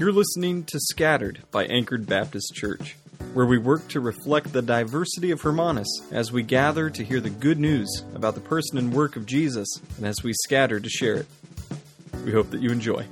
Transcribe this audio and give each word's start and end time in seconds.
You're 0.00 0.12
listening 0.12 0.64
to 0.64 0.80
Scattered 0.80 1.40
by 1.50 1.66
Anchored 1.66 2.06
Baptist 2.06 2.54
Church, 2.54 2.96
where 3.34 3.44
we 3.44 3.58
work 3.58 3.86
to 3.88 4.00
reflect 4.00 4.50
the 4.50 4.62
diversity 4.62 5.30
of 5.30 5.42
Hermanus 5.42 5.90
as 6.10 6.32
we 6.32 6.42
gather 6.42 6.88
to 6.88 7.04
hear 7.04 7.20
the 7.20 7.28
good 7.28 7.58
news 7.58 8.02
about 8.14 8.34
the 8.34 8.40
person 8.40 8.78
and 8.78 8.94
work 8.94 9.16
of 9.16 9.26
Jesus 9.26 9.68
and 9.98 10.06
as 10.06 10.22
we 10.22 10.32
scatter 10.32 10.80
to 10.80 10.88
share 10.88 11.16
it. 11.16 11.26
We 12.24 12.32
hope 12.32 12.48
that 12.48 12.62
you 12.62 12.70
enjoy. 12.70 13.04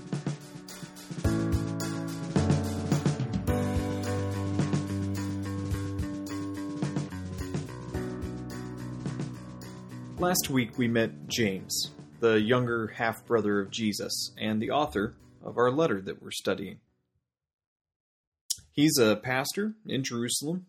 Last 10.19 10.49
week 10.49 10.79
we 10.79 10.89
met 10.89 11.29
James, 11.29 11.91
the 12.21 12.41
younger 12.41 12.87
half 12.87 13.27
brother 13.27 13.61
of 13.61 13.71
Jesus, 13.71 14.33
and 14.39 14.63
the 14.63 14.71
author 14.71 15.15
of 15.45 15.57
our 15.57 15.71
letter 15.71 16.01
that 16.01 16.23
we're 16.23 16.31
studying. 16.31 16.79
He's 18.79 18.97
a 18.97 19.17
pastor 19.17 19.75
in 19.87 20.05
Jerusalem, 20.05 20.67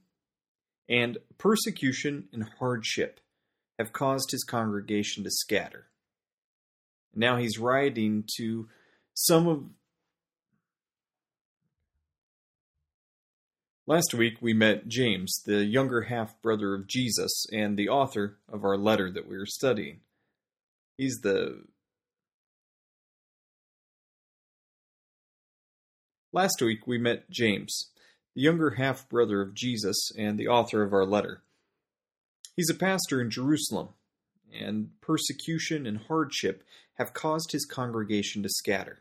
and 0.89 1.19
persecution 1.37 2.27
and 2.33 2.43
hardship 2.57 3.19
have 3.77 3.93
caused 3.93 4.31
his 4.31 4.43
congregation 4.43 5.23
to 5.25 5.29
scatter. 5.29 5.91
Now 7.13 7.37
he's 7.37 7.59
writing 7.59 8.23
to 8.37 8.67
some 9.13 9.47
of. 9.47 9.63
Last 13.85 14.15
week 14.15 14.37
we 14.41 14.53
met 14.53 14.87
James, 14.87 15.43
the 15.45 15.63
younger 15.63 16.01
half 16.01 16.41
brother 16.41 16.73
of 16.73 16.87
Jesus, 16.87 17.45
and 17.53 17.77
the 17.77 17.89
author 17.89 18.39
of 18.51 18.63
our 18.63 18.75
letter 18.75 19.11
that 19.11 19.29
we 19.29 19.37
were 19.37 19.45
studying. 19.45 19.99
He's 20.97 21.19
the 21.21 21.61
Last 26.31 26.61
week 26.61 26.85
we 26.85 26.99
met 26.99 27.29
James, 27.31 27.89
the 28.35 28.41
younger 28.41 28.71
half 28.71 29.09
brother 29.09 29.41
of 29.41 29.53
Jesus 29.53 30.11
and 30.17 30.37
the 30.37 30.47
author 30.47 30.83
of 30.83 30.93
our 30.93 31.05
letter. 31.05 31.41
He's 32.55 32.69
a 32.69 32.75
pastor 32.75 33.21
in 33.21 33.29
Jerusalem, 33.29 33.89
and 34.53 34.89
persecution 35.01 35.85
and 35.85 35.99
hardship 36.07 36.63
have 36.95 37.13
caused 37.13 37.51
his 37.51 37.65
congregation 37.65 38.43
to 38.43 38.49
scatter. 38.49 38.99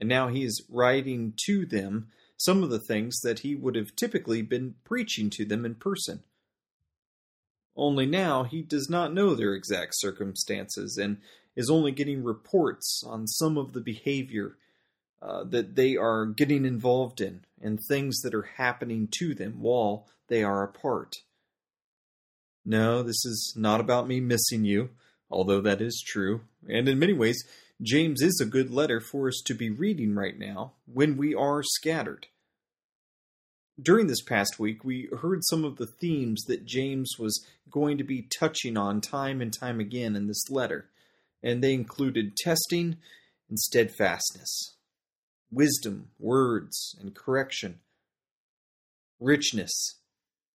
And 0.00 0.08
now 0.08 0.28
he 0.28 0.44
is 0.44 0.64
writing 0.68 1.34
to 1.46 1.66
them 1.66 2.08
some 2.36 2.62
of 2.62 2.70
the 2.70 2.78
things 2.78 3.20
that 3.20 3.40
he 3.40 3.54
would 3.54 3.74
have 3.74 3.96
typically 3.96 4.42
been 4.42 4.74
preaching 4.84 5.30
to 5.30 5.44
them 5.44 5.64
in 5.64 5.74
person. 5.74 6.22
Only 7.76 8.06
now 8.06 8.44
he 8.44 8.62
does 8.62 8.88
not 8.88 9.14
know 9.14 9.34
their 9.34 9.54
exact 9.54 9.92
circumstances 9.96 10.96
and 10.96 11.18
is 11.54 11.70
only 11.70 11.92
getting 11.92 12.22
reports 12.22 13.02
on 13.06 13.26
some 13.26 13.56
of 13.56 13.72
the 13.72 13.80
behavior 13.80 14.56
uh, 15.20 15.44
that 15.44 15.74
they 15.74 15.96
are 15.96 16.26
getting 16.26 16.64
involved 16.64 17.20
in 17.20 17.44
and 17.60 17.80
things 17.80 18.20
that 18.20 18.34
are 18.34 18.50
happening 18.56 19.08
to 19.18 19.34
them 19.34 19.60
while 19.60 20.06
they 20.28 20.44
are 20.44 20.62
apart. 20.62 21.16
No, 22.64 23.02
this 23.02 23.24
is 23.24 23.54
not 23.56 23.80
about 23.80 24.06
me 24.06 24.20
missing 24.20 24.64
you, 24.64 24.90
although 25.30 25.60
that 25.62 25.80
is 25.80 26.04
true. 26.06 26.42
And 26.68 26.88
in 26.88 26.98
many 26.98 27.14
ways, 27.14 27.42
James 27.82 28.22
is 28.22 28.40
a 28.40 28.46
good 28.46 28.70
letter 28.70 29.00
for 29.00 29.28
us 29.28 29.42
to 29.46 29.54
be 29.54 29.70
reading 29.70 30.14
right 30.14 30.38
now 30.38 30.74
when 30.86 31.16
we 31.16 31.34
are 31.34 31.62
scattered. 31.62 32.26
During 33.80 34.08
this 34.08 34.22
past 34.22 34.58
week, 34.58 34.84
we 34.84 35.08
heard 35.20 35.40
some 35.44 35.64
of 35.64 35.76
the 35.76 35.86
themes 36.00 36.44
that 36.44 36.66
James 36.66 37.12
was 37.18 37.44
going 37.70 37.96
to 37.98 38.04
be 38.04 38.28
touching 38.38 38.76
on 38.76 39.00
time 39.00 39.40
and 39.40 39.52
time 39.52 39.80
again 39.80 40.16
in 40.16 40.26
this 40.26 40.50
letter, 40.50 40.90
and 41.42 41.62
they 41.62 41.74
included 41.74 42.36
testing 42.36 42.98
and 43.48 43.58
steadfastness 43.58 44.76
wisdom, 45.50 46.10
words, 46.18 46.96
and 47.00 47.14
correction, 47.14 47.80
richness 49.20 49.96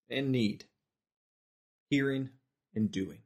and 0.10 0.32
need, 0.32 0.66
hearing 1.90 2.30
and 2.76 2.92
doing. 2.92 3.20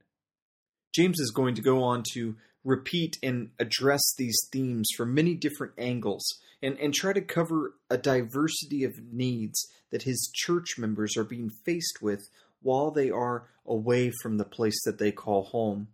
James 0.94 1.20
is 1.20 1.32
going 1.32 1.56
to 1.56 1.62
go 1.62 1.84
on 1.84 2.04
to 2.14 2.36
repeat 2.64 3.18
and 3.22 3.52
address 3.60 4.02
these 4.18 4.38
themes 4.52 4.90
from 4.96 5.14
many 5.14 5.36
different 5.36 5.74
angles 5.78 6.26
and, 6.62 6.78
and 6.80 6.94
try 6.94 7.14
to 7.14 7.22
cover 7.22 7.76
a 7.90 7.98
diversity 7.98 8.84
of 8.84 8.94
needs 9.12 9.68
that 9.92 10.04
his 10.04 10.32
church 10.34 10.78
members 10.78 11.16
are 11.16 11.24
being 11.24 11.50
faced 11.66 12.00
with 12.02 12.30
while 12.62 12.92
they 12.92 13.10
are 13.10 13.48
away 13.66 14.12
from 14.22 14.38
the 14.38 14.46
place 14.46 14.82
that 14.86 14.98
they 14.98 15.12
call 15.12 15.44
home. 15.44 15.88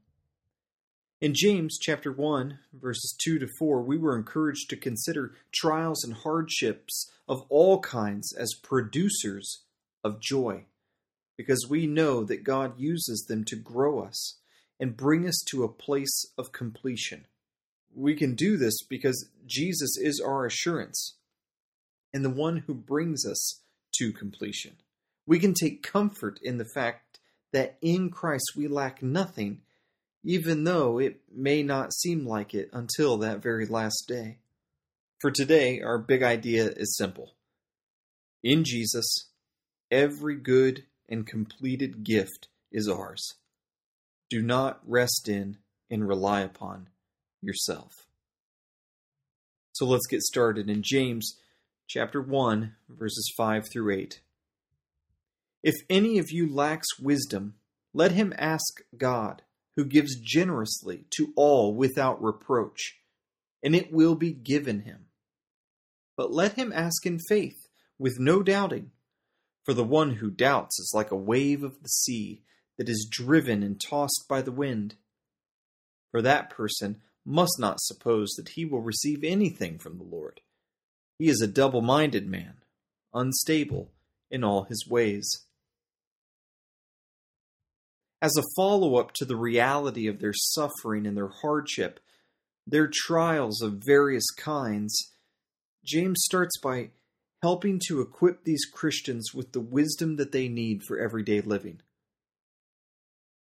In 1.23 1.33
James 1.33 1.77
chapter 1.79 2.11
1, 2.11 2.59
verses 2.73 3.15
2 3.23 3.39
to 3.39 3.47
4, 3.57 3.81
we 3.81 3.97
were 3.97 4.17
encouraged 4.17 4.69
to 4.69 4.75
consider 4.75 5.33
trials 5.53 6.03
and 6.03 6.13
hardships 6.13 7.09
of 7.29 7.45
all 7.47 7.79
kinds 7.79 8.33
as 8.37 8.59
producers 8.61 9.63
of 10.03 10.19
joy, 10.19 10.65
because 11.37 11.65
we 11.69 11.87
know 11.87 12.25
that 12.25 12.43
God 12.43 12.77
uses 12.77 13.23
them 13.29 13.45
to 13.45 13.55
grow 13.55 14.03
us 14.03 14.39
and 14.81 14.97
bring 14.97 15.25
us 15.25 15.41
to 15.49 15.63
a 15.63 15.71
place 15.71 16.25
of 16.37 16.51
completion. 16.51 17.25
We 17.95 18.15
can 18.15 18.35
do 18.35 18.57
this 18.57 18.83
because 18.83 19.29
Jesus 19.45 19.97
is 19.97 20.19
our 20.19 20.45
assurance 20.45 21.15
and 22.13 22.25
the 22.25 22.29
one 22.29 22.65
who 22.67 22.73
brings 22.73 23.25
us 23.25 23.61
to 23.93 24.11
completion. 24.11 24.75
We 25.25 25.39
can 25.39 25.53
take 25.53 25.83
comfort 25.83 26.41
in 26.43 26.57
the 26.57 26.67
fact 26.75 27.21
that 27.53 27.77
in 27.81 28.09
Christ 28.09 28.57
we 28.57 28.67
lack 28.67 29.01
nothing 29.01 29.61
even 30.23 30.63
though 30.63 30.99
it 30.99 31.19
may 31.31 31.63
not 31.63 31.93
seem 31.93 32.25
like 32.25 32.53
it 32.53 32.69
until 32.71 33.17
that 33.17 33.41
very 33.41 33.65
last 33.65 34.05
day. 34.07 34.37
For 35.19 35.31
today, 35.31 35.81
our 35.81 35.97
big 35.97 36.23
idea 36.23 36.69
is 36.69 36.97
simple. 36.97 37.33
In 38.43 38.63
Jesus, 38.63 39.29
every 39.91 40.35
good 40.35 40.85
and 41.09 41.27
completed 41.27 42.03
gift 42.03 42.47
is 42.71 42.89
ours. 42.89 43.35
Do 44.29 44.41
not 44.41 44.79
rest 44.85 45.27
in 45.27 45.57
and 45.89 46.07
rely 46.07 46.41
upon 46.41 46.89
yourself. 47.41 48.07
So 49.73 49.85
let's 49.85 50.07
get 50.07 50.21
started 50.21 50.69
in 50.69 50.81
James 50.83 51.37
chapter 51.87 52.21
1 52.21 52.75
verses 52.89 53.31
5 53.35 53.69
through 53.71 53.93
8. 53.93 54.21
If 55.61 55.75
any 55.89 56.17
of 56.17 56.31
you 56.31 56.51
lacks 56.51 56.99
wisdom, 56.99 57.55
let 57.93 58.11
him 58.11 58.33
ask 58.37 58.81
God 58.97 59.43
who 59.75 59.85
gives 59.85 60.19
generously 60.19 61.05
to 61.17 61.33
all 61.35 61.73
without 61.73 62.21
reproach, 62.21 62.99
and 63.63 63.75
it 63.75 63.91
will 63.91 64.15
be 64.15 64.31
given 64.31 64.81
him. 64.81 65.05
But 66.15 66.31
let 66.31 66.53
him 66.53 66.71
ask 66.73 67.05
in 67.05 67.19
faith, 67.27 67.67
with 67.97 68.19
no 68.19 68.43
doubting. 68.43 68.91
For 69.63 69.73
the 69.73 69.83
one 69.83 70.15
who 70.15 70.29
doubts 70.29 70.77
is 70.79 70.91
like 70.93 71.11
a 71.11 71.15
wave 71.15 71.63
of 71.63 71.81
the 71.81 71.89
sea 71.89 72.43
that 72.77 72.89
is 72.89 73.07
driven 73.09 73.63
and 73.63 73.79
tossed 73.79 74.25
by 74.27 74.41
the 74.41 74.51
wind. 74.51 74.95
For 76.11 76.21
that 76.21 76.49
person 76.49 77.01
must 77.25 77.57
not 77.59 77.79
suppose 77.79 78.31
that 78.31 78.49
he 78.49 78.65
will 78.65 78.81
receive 78.81 79.23
anything 79.23 79.79
from 79.79 79.97
the 79.97 80.03
Lord. 80.03 80.41
He 81.17 81.29
is 81.29 81.41
a 81.41 81.47
double 81.47 81.81
minded 81.81 82.27
man, 82.27 82.55
unstable 83.13 83.91
in 84.29 84.43
all 84.43 84.63
his 84.63 84.85
ways 84.87 85.45
as 88.23 88.37
a 88.37 88.43
follow 88.55 88.95
up 88.95 89.11
to 89.11 89.25
the 89.25 89.35
reality 89.35 90.07
of 90.07 90.19
their 90.19 90.33
suffering 90.33 91.05
and 91.05 91.17
their 91.17 91.27
hardship, 91.27 91.99
their 92.65 92.89
trials 92.91 93.61
of 93.61 93.83
various 93.85 94.31
kinds, 94.31 95.11
James 95.83 96.21
starts 96.23 96.57
by 96.57 96.91
helping 97.41 97.81
to 97.87 97.99
equip 97.99 98.45
these 98.45 98.63
Christians 98.63 99.33
with 99.33 99.51
the 99.51 99.59
wisdom 99.59 100.15
that 100.15 100.31
they 100.31 100.47
need 100.47 100.83
for 100.87 100.97
everyday 100.97 101.41
living. 101.41 101.81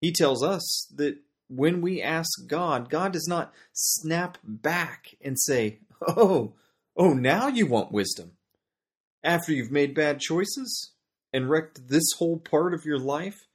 He 0.02 0.12
tells 0.12 0.44
us 0.44 0.86
that 0.94 1.16
when 1.48 1.80
we 1.80 2.02
ask 2.02 2.28
God, 2.46 2.90
God 2.90 3.14
does 3.14 3.26
not 3.26 3.54
snap 3.72 4.36
back 4.44 5.14
and 5.22 5.40
say, 5.40 5.78
Oh, 6.06 6.52
oh, 6.94 7.14
now 7.14 7.48
you 7.48 7.66
want 7.66 7.90
wisdom. 7.90 8.32
After 9.24 9.50
you've 9.50 9.72
made 9.72 9.94
bad 9.94 10.20
choices 10.20 10.92
and 11.32 11.48
wrecked 11.48 11.88
this 11.88 12.04
whole 12.18 12.38
part 12.38 12.74
of 12.74 12.84
your 12.84 12.98
life, 12.98 13.47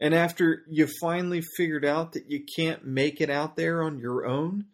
and 0.00 0.14
after 0.14 0.64
you 0.68 0.88
finally 1.00 1.42
figured 1.56 1.84
out 1.84 2.12
that 2.12 2.30
you 2.30 2.44
can't 2.56 2.86
make 2.86 3.20
it 3.20 3.30
out 3.30 3.56
there 3.56 3.82
on 3.82 3.98
your 3.98 4.26
own, 4.26 4.66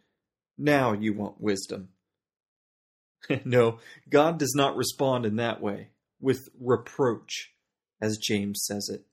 now 0.59 0.93
you 0.93 1.13
want 1.15 1.41
wisdom. 1.41 1.89
no, 3.45 3.79
God 4.09 4.39
does 4.39 4.55
not 4.57 4.77
respond 4.77 5.25
in 5.25 5.37
that 5.37 5.61
way, 5.61 5.89
with 6.21 6.49
reproach, 6.61 7.53
as 8.01 8.19
James 8.19 8.65
says 8.65 8.89
it. 8.93 9.05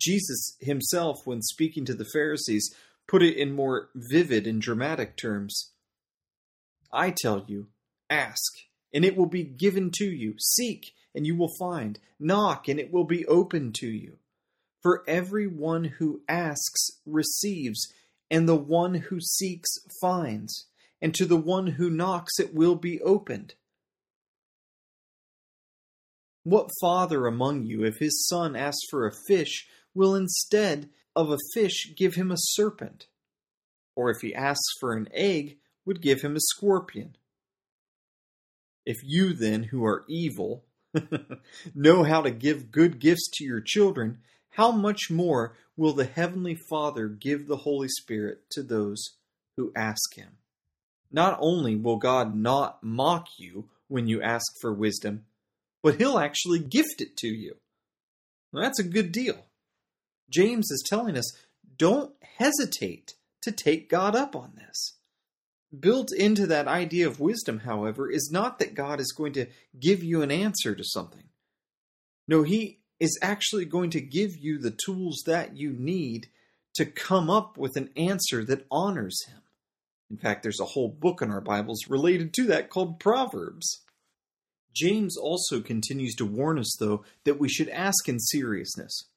Jesus 0.00 0.56
himself, 0.60 1.18
when 1.24 1.42
speaking 1.42 1.84
to 1.84 1.94
the 1.94 2.08
Pharisees, 2.12 2.74
put 3.06 3.22
it 3.22 3.36
in 3.36 3.52
more 3.52 3.90
vivid 3.94 4.46
and 4.46 4.60
dramatic 4.60 5.16
terms. 5.16 5.72
I 6.92 7.14
tell 7.16 7.44
you, 7.46 7.68
ask, 8.08 8.52
and 8.92 9.04
it 9.04 9.16
will 9.16 9.26
be 9.26 9.44
given 9.44 9.90
to 9.98 10.06
you. 10.06 10.34
Seek, 10.38 10.92
and 11.14 11.26
you 11.26 11.36
will 11.36 11.52
find. 11.60 11.98
Knock, 12.18 12.66
and 12.66 12.80
it 12.80 12.92
will 12.92 13.04
be 13.04 13.26
open 13.26 13.72
to 13.74 13.86
you. 13.86 14.18
For 14.82 15.04
every 15.06 15.46
one 15.46 15.84
who 15.84 16.22
asks 16.28 17.00
receives, 17.04 17.92
and 18.30 18.48
the 18.48 18.56
one 18.56 18.94
who 18.94 19.20
seeks 19.20 19.70
finds, 20.00 20.66
and 21.02 21.14
to 21.14 21.26
the 21.26 21.36
one 21.36 21.66
who 21.66 21.90
knocks 21.90 22.38
it 22.38 22.54
will 22.54 22.76
be 22.76 23.00
opened. 23.00 23.54
What 26.44 26.70
father 26.80 27.26
among 27.26 27.66
you, 27.66 27.84
if 27.84 27.98
his 27.98 28.26
son 28.26 28.56
asks 28.56 28.86
for 28.90 29.06
a 29.06 29.12
fish, 29.26 29.66
will 29.94 30.14
instead 30.14 30.88
of 31.14 31.30
a 31.30 31.38
fish 31.52 31.92
give 31.96 32.14
him 32.14 32.30
a 32.30 32.38
serpent? 32.38 33.06
Or 33.94 34.10
if 34.10 34.20
he 34.22 34.34
asks 34.34 34.72
for 34.78 34.94
an 34.94 35.08
egg, 35.12 35.58
would 35.84 36.00
give 36.00 36.22
him 36.22 36.36
a 36.36 36.40
scorpion? 36.40 37.16
If 38.86 38.96
you 39.04 39.34
then, 39.34 39.64
who 39.64 39.84
are 39.84 40.04
evil, 40.08 40.64
know 41.74 42.04
how 42.04 42.22
to 42.22 42.30
give 42.30 42.70
good 42.70 42.98
gifts 42.98 43.28
to 43.34 43.44
your 43.44 43.60
children, 43.60 44.18
how 44.50 44.72
much 44.72 45.10
more 45.10 45.56
will 45.76 45.92
the 45.92 46.04
Heavenly 46.04 46.56
Father 46.68 47.08
give 47.08 47.46
the 47.46 47.58
Holy 47.58 47.88
Spirit 47.88 48.50
to 48.50 48.62
those 48.62 49.16
who 49.56 49.72
ask 49.76 50.14
Him? 50.14 50.38
Not 51.12 51.38
only 51.40 51.76
will 51.76 51.96
God 51.96 52.34
not 52.34 52.82
mock 52.82 53.26
you 53.38 53.68
when 53.88 54.06
you 54.06 54.22
ask 54.22 54.46
for 54.60 54.72
wisdom, 54.72 55.24
but 55.82 55.96
He'll 55.96 56.18
actually 56.18 56.58
gift 56.58 57.00
it 57.00 57.16
to 57.18 57.28
you. 57.28 57.56
that's 58.52 58.80
a 58.80 58.84
good 58.84 59.12
deal. 59.12 59.46
James 60.30 60.70
is 60.70 60.84
telling 60.88 61.16
us 61.16 61.32
don't 61.76 62.12
hesitate 62.38 63.14
to 63.42 63.50
take 63.50 63.88
God 63.88 64.14
up 64.14 64.36
on 64.36 64.52
this. 64.56 64.98
Built 65.78 66.12
into 66.12 66.46
that 66.48 66.68
idea 66.68 67.06
of 67.06 67.20
wisdom, 67.20 67.60
however, 67.60 68.10
is 68.10 68.28
not 68.32 68.58
that 68.58 68.74
God 68.74 69.00
is 69.00 69.12
going 69.16 69.32
to 69.34 69.46
give 69.78 70.02
you 70.02 70.20
an 70.22 70.30
answer 70.30 70.74
to 70.74 70.84
something. 70.84 71.24
No, 72.28 72.42
He 72.42 72.79
is 73.00 73.18
actually 73.22 73.64
going 73.64 73.90
to 73.90 74.00
give 74.00 74.36
you 74.36 74.58
the 74.58 74.76
tools 74.84 75.22
that 75.26 75.56
you 75.56 75.72
need 75.72 76.28
to 76.74 76.84
come 76.84 77.28
up 77.28 77.56
with 77.56 77.76
an 77.76 77.90
answer 77.96 78.44
that 78.44 78.66
honors 78.70 79.18
Him. 79.26 79.40
In 80.10 80.18
fact, 80.18 80.42
there's 80.42 80.60
a 80.60 80.66
whole 80.66 80.88
book 80.88 81.22
in 81.22 81.30
our 81.30 81.40
Bibles 81.40 81.88
related 81.88 82.34
to 82.34 82.44
that 82.46 82.68
called 82.68 83.00
Proverbs. 83.00 83.82
James 84.74 85.16
also 85.16 85.60
continues 85.60 86.14
to 86.16 86.26
warn 86.26 86.58
us, 86.58 86.76
though, 86.78 87.04
that 87.24 87.40
we 87.40 87.48
should 87.48 87.68
ask 87.70 88.08
in 88.08 88.18
seriousness. 88.18 89.08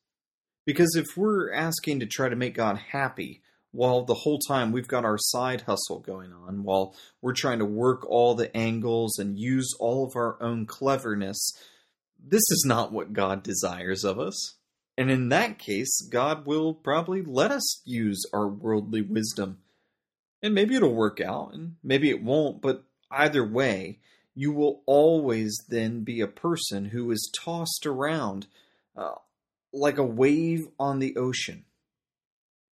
Because 0.65 0.95
if 0.95 1.17
we're 1.17 1.51
asking 1.53 1.99
to 1.99 2.05
try 2.05 2.29
to 2.29 2.35
make 2.35 2.55
God 2.55 2.79
happy, 2.91 3.41
while 3.71 4.05
the 4.05 4.13
whole 4.13 4.39
time 4.39 4.71
we've 4.71 4.87
got 4.87 5.03
our 5.03 5.17
side 5.17 5.61
hustle 5.61 5.99
going 5.99 6.31
on, 6.31 6.63
while 6.63 6.95
we're 7.21 7.33
trying 7.33 7.59
to 7.59 7.65
work 7.65 8.05
all 8.07 8.35
the 8.35 8.55
angles 8.55 9.17
and 9.17 9.37
use 9.37 9.73
all 9.79 10.05
of 10.05 10.15
our 10.15 10.41
own 10.41 10.65
cleverness, 10.65 11.51
this 12.23 12.43
is 12.49 12.63
not 12.65 12.91
what 12.91 13.13
God 13.13 13.43
desires 13.43 14.03
of 14.03 14.19
us. 14.19 14.55
And 14.97 15.11
in 15.11 15.29
that 15.29 15.59
case, 15.59 16.01
God 16.01 16.45
will 16.45 16.73
probably 16.73 17.21
let 17.21 17.51
us 17.51 17.81
use 17.85 18.23
our 18.33 18.47
worldly 18.47 19.01
wisdom. 19.01 19.59
And 20.41 20.53
maybe 20.53 20.75
it'll 20.75 20.93
work 20.93 21.19
out, 21.19 21.53
and 21.53 21.75
maybe 21.83 22.09
it 22.09 22.23
won't, 22.23 22.61
but 22.61 22.83
either 23.11 23.45
way, 23.45 23.99
you 24.35 24.51
will 24.51 24.81
always 24.85 25.57
then 25.69 26.03
be 26.03 26.21
a 26.21 26.27
person 26.27 26.85
who 26.85 27.11
is 27.11 27.31
tossed 27.35 27.85
around 27.85 28.47
uh, 28.95 29.15
like 29.71 29.97
a 29.97 30.03
wave 30.03 30.67
on 30.79 30.99
the 30.99 31.15
ocean 31.15 31.65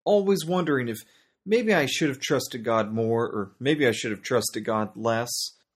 always 0.04 0.44
wondering 0.44 0.88
if 0.88 0.98
maybe 1.44 1.72
I 1.72 1.86
should 1.86 2.08
have 2.08 2.20
trusted 2.20 2.64
God 2.64 2.92
more, 2.92 3.24
or 3.24 3.52
maybe 3.58 3.86
I 3.86 3.92
should 3.92 4.10
have 4.10 4.22
trusted 4.22 4.64
God 4.64 4.90
less, 4.96 5.30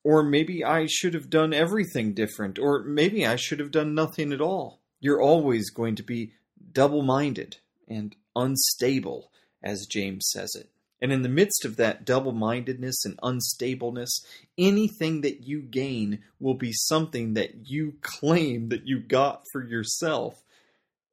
or 0.05 0.23
maybe 0.23 0.63
I 0.63 0.87
should 0.87 1.15
have 1.15 1.31
done 1.31 1.55
everything 1.55 2.13
different, 2.13 2.59
or 2.59 2.85
maybe 2.85 3.27
I 3.27 3.37
should 3.37 3.59
have 3.59 3.71
done 3.71 3.95
nothing 3.95 4.33
at 4.33 4.41
all. 4.41 4.81
You're 5.01 5.23
always 5.23 5.71
going 5.71 5.97
to 5.97 6.03
be 6.03 6.33
double 6.73 7.03
minded 7.03 7.57
and 7.89 8.15
unstable, 8.37 9.31
as 9.63 9.87
James 9.87 10.29
says 10.31 10.55
it. 10.55 10.69
And 11.01 11.13
in 11.13 11.23
the 11.23 11.29
midst 11.29 11.65
of 11.65 11.77
that 11.77 12.05
double 12.05 12.33
mindedness 12.33 13.05
and 13.05 13.19
unstableness, 13.23 14.25
anything 14.57 15.23
that 15.23 15.47
you 15.47 15.61
gain 15.61 16.21
will 16.39 16.55
be 16.55 16.73
something 16.73 17.35
that 17.35 17.69
you 17.69 17.95
claim 18.01 18.69
that 18.69 18.87
you 18.87 19.01
got 19.01 19.43
for 19.53 19.67
yourself 19.67 20.44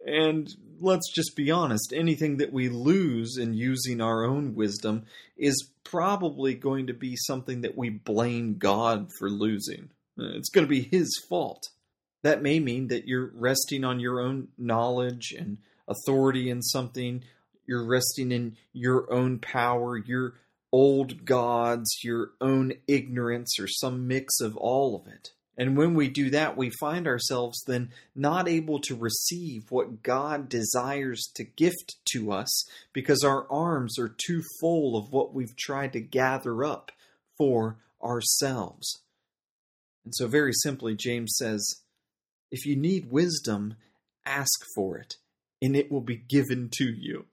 and 0.06 0.50
let's 0.80 1.12
just 1.12 1.36
be 1.36 1.51
honest, 1.51 1.94
anything 1.95 2.38
that 2.38 2.51
we 2.51 2.69
lose 2.69 3.38
in 3.38 3.53
using 3.53 4.01
our 4.01 4.24
own 4.24 4.56
wisdom 4.56 5.06
is 5.38 5.69
probably 5.83 6.53
going 6.56 6.88
to 6.88 6.94
be 6.94 7.15
something 7.15 7.62
that 7.62 7.77
we 7.77 7.89
blame 7.89 8.57
God 8.57 9.09
for 9.18 9.30
losing. 9.30 9.89
Uh, 10.19 10.36
it's 10.36 10.50
going 10.50 10.65
to 10.65 10.69
be 10.69 10.81
His 10.81 11.09
fault. 11.30 11.69
That 12.24 12.42
may 12.42 12.59
mean 12.59 12.88
that 12.88 13.07
you're 13.07 13.31
resting 13.33 13.83
on 13.83 14.00
your 14.00 14.19
own 14.19 14.50
knowledge 14.57 15.33
and 15.38 15.57
authority 15.88 16.50
in 16.50 16.62
something, 16.62 17.24
you're 17.65 17.86
resting 17.86 18.31
in 18.31 18.57
your 18.74 19.12
own 19.12 19.39
power, 19.39 19.98
your 19.98 20.36
old 20.71 21.25
gods, 21.25 22.00
your 22.03 22.31
own 22.39 22.74
ignorance, 22.88 23.59
or 23.59 23.68
some 23.68 24.07
mix 24.07 24.39
of 24.39 24.56
all 24.57 24.95
of 24.95 25.12
it. 25.12 25.31
And 25.62 25.78
when 25.78 25.94
we 25.94 26.08
do 26.08 26.31
that, 26.31 26.58
we 26.58 26.72
find 26.80 27.06
ourselves 27.06 27.62
then 27.68 27.92
not 28.16 28.50
able 28.50 28.80
to 28.80 28.96
receive 28.96 29.69
what 29.69 30.02
God 30.02 30.50
desires 30.50 31.31
to 31.36 31.44
gift 31.44 31.98
to 32.13 32.31
us 32.31 32.68
because 32.94 33.24
our 33.24 33.46
arms 33.48 34.00
are 34.00 34.10
too 34.10 34.42
full 34.60 34.98
of 34.98 35.12
what 35.12 35.36
we've 35.36 35.56
tried 35.56 35.94
to 35.94 36.00
gather 36.00 36.63
up 36.63 36.92
for 37.38 37.78
ourselves. 38.04 39.04
And 40.04 40.16
so, 40.16 40.28
very 40.28 40.52
simply, 40.52 40.96
James 40.96 41.36
says 41.38 41.63
if 42.50 42.66
you 42.66 42.75
need 42.75 43.12
wisdom, 43.12 43.75
ask 44.25 44.66
for 44.74 44.98
it, 44.98 45.18
and 45.62 45.75
it 45.75 45.92
will 45.92 46.02
be 46.02 46.18
given 46.18 46.69
to 46.80 46.86
you. 46.86 47.28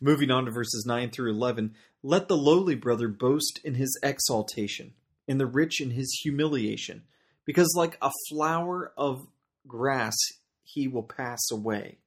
Moving 0.00 0.30
on 0.30 0.44
to 0.44 0.52
verses 0.52 0.84
9 0.86 1.10
through 1.10 1.32
11 1.32 1.74
let 2.04 2.28
the 2.28 2.36
lowly 2.36 2.76
brother 2.76 3.08
boast 3.08 3.58
in 3.64 3.74
his 3.74 3.98
exaltation, 4.00 4.92
and 5.26 5.40
the 5.40 5.46
rich 5.46 5.80
in 5.80 5.90
his 5.90 6.20
humiliation 6.22 7.02
because 7.44 7.74
like 7.76 7.98
a 8.00 8.10
flower 8.30 8.92
of 8.96 9.26
grass 9.66 10.16
he 10.62 10.88
will 10.88 11.02
pass 11.02 11.50
away. 11.50 11.98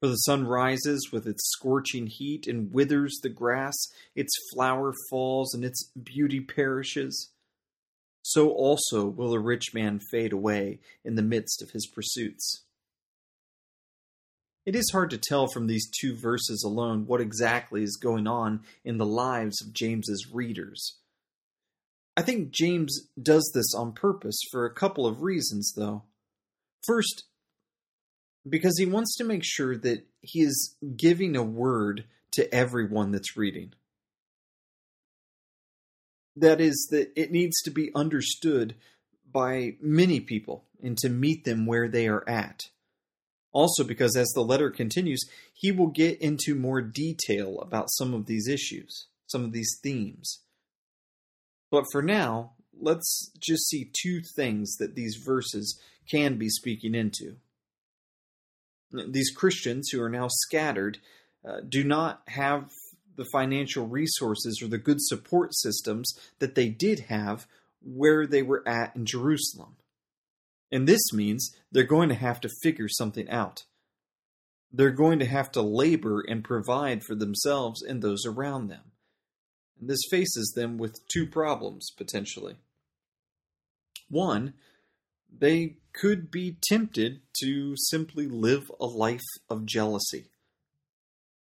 For 0.00 0.08
the 0.08 0.16
sun 0.16 0.46
rises 0.46 1.10
with 1.12 1.26
its 1.26 1.50
scorching 1.50 2.06
heat 2.06 2.46
and 2.46 2.72
withers 2.72 3.18
the 3.22 3.28
grass, 3.28 3.76
its 4.14 4.32
flower 4.54 4.94
falls 5.10 5.52
and 5.52 5.64
its 5.64 5.90
beauty 6.02 6.40
perishes. 6.40 7.30
So 8.22 8.50
also 8.50 9.06
will 9.06 9.34
a 9.34 9.38
rich 9.38 9.74
man 9.74 10.00
fade 10.10 10.32
away 10.32 10.80
in 11.04 11.16
the 11.16 11.22
midst 11.22 11.60
of 11.62 11.70
his 11.70 11.86
pursuits. 11.86 12.64
It 14.64 14.76
is 14.76 14.90
hard 14.92 15.10
to 15.10 15.18
tell 15.18 15.48
from 15.48 15.66
these 15.66 15.90
two 16.00 16.16
verses 16.16 16.62
alone 16.64 17.06
what 17.06 17.20
exactly 17.20 17.82
is 17.82 17.96
going 17.96 18.26
on 18.26 18.60
in 18.84 18.98
the 18.98 19.06
lives 19.06 19.60
of 19.62 19.72
James's 19.72 20.30
readers. 20.32 20.99
I 22.20 22.22
think 22.22 22.50
James 22.50 23.08
does 23.22 23.50
this 23.54 23.74
on 23.74 23.92
purpose 23.92 24.38
for 24.52 24.66
a 24.66 24.74
couple 24.74 25.06
of 25.06 25.22
reasons, 25.22 25.72
though. 25.74 26.02
First, 26.86 27.24
because 28.46 28.78
he 28.78 28.84
wants 28.84 29.16
to 29.16 29.24
make 29.24 29.40
sure 29.42 29.74
that 29.78 30.06
he 30.20 30.40
is 30.42 30.76
giving 30.98 31.34
a 31.34 31.42
word 31.42 32.04
to 32.32 32.54
everyone 32.54 33.10
that's 33.10 33.38
reading. 33.38 33.72
That 36.36 36.60
is, 36.60 36.88
that 36.90 37.10
it 37.16 37.30
needs 37.30 37.58
to 37.62 37.70
be 37.70 37.90
understood 37.94 38.74
by 39.32 39.76
many 39.80 40.20
people 40.20 40.66
and 40.82 40.98
to 40.98 41.08
meet 41.08 41.46
them 41.46 41.64
where 41.64 41.88
they 41.88 42.06
are 42.06 42.28
at. 42.28 42.64
Also, 43.50 43.82
because 43.82 44.14
as 44.14 44.28
the 44.34 44.42
letter 44.42 44.68
continues, 44.68 45.24
he 45.54 45.72
will 45.72 45.88
get 45.88 46.20
into 46.20 46.54
more 46.54 46.82
detail 46.82 47.60
about 47.60 47.90
some 47.90 48.12
of 48.12 48.26
these 48.26 48.46
issues, 48.46 49.06
some 49.26 49.42
of 49.42 49.52
these 49.52 49.80
themes. 49.82 50.40
But 51.70 51.84
for 51.92 52.02
now, 52.02 52.52
let's 52.78 53.30
just 53.38 53.68
see 53.68 53.90
two 53.92 54.22
things 54.36 54.76
that 54.76 54.94
these 54.94 55.16
verses 55.24 55.80
can 56.10 56.36
be 56.36 56.48
speaking 56.48 56.94
into. 56.94 57.36
These 58.92 59.30
Christians 59.30 59.90
who 59.90 60.02
are 60.02 60.08
now 60.08 60.28
scattered 60.28 60.98
uh, 61.48 61.60
do 61.66 61.84
not 61.84 62.22
have 62.26 62.70
the 63.16 63.26
financial 63.32 63.86
resources 63.86 64.60
or 64.62 64.68
the 64.68 64.78
good 64.78 65.00
support 65.00 65.54
systems 65.54 66.12
that 66.38 66.54
they 66.54 66.68
did 66.68 67.00
have 67.08 67.46
where 67.82 68.26
they 68.26 68.42
were 68.42 68.66
at 68.66 68.96
in 68.96 69.06
Jerusalem. 69.06 69.76
And 70.72 70.86
this 70.86 71.12
means 71.12 71.54
they're 71.70 71.84
going 71.84 72.08
to 72.08 72.14
have 72.14 72.40
to 72.40 72.50
figure 72.62 72.88
something 72.88 73.28
out. 73.28 73.64
They're 74.72 74.90
going 74.90 75.18
to 75.18 75.26
have 75.26 75.50
to 75.52 75.62
labor 75.62 76.20
and 76.20 76.44
provide 76.44 77.02
for 77.02 77.14
themselves 77.14 77.82
and 77.82 78.02
those 78.02 78.24
around 78.24 78.68
them. 78.68 78.89
And 79.80 79.88
this 79.88 80.02
faces 80.10 80.52
them 80.54 80.76
with 80.76 81.00
two 81.08 81.26
problems, 81.26 81.90
potentially. 81.96 82.56
One, 84.08 84.54
they 85.32 85.76
could 85.92 86.30
be 86.30 86.58
tempted 86.62 87.22
to 87.42 87.74
simply 87.76 88.26
live 88.26 88.70
a 88.78 88.86
life 88.86 89.20
of 89.48 89.64
jealousy. 89.64 90.26